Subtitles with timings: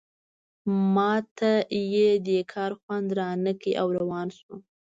[0.93, 1.51] ما ته
[1.93, 4.59] یې دې کار خوند رانه کړ او روان شوم.